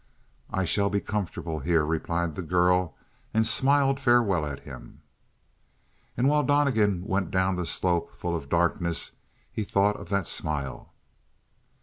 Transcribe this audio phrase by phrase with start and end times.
[0.49, 2.97] "I shall be comfortable here," replied the girl,
[3.35, 5.03] and smiled farewell at him.
[6.17, 9.11] And while Donnegan went down the slope full of darkness
[9.51, 10.91] he thought of that smile.